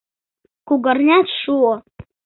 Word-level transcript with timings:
Кугарнят 0.67 1.27
шуо. 1.39 1.73